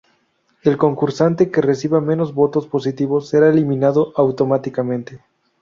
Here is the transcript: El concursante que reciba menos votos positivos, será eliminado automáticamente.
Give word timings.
El 0.63 0.77
concursante 0.79 1.51
que 1.51 1.61
reciba 1.61 2.01
menos 2.01 2.33
votos 2.33 2.65
positivos, 2.65 3.29
será 3.29 3.49
eliminado 3.49 4.13
automáticamente. 4.15 5.19